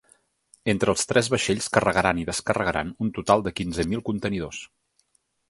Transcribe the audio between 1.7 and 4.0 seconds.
carregaran i descarregaran un total de quinze